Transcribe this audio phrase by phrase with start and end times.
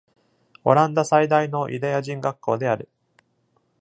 [0.63, 2.89] オランダ最大のユダヤ人学校である。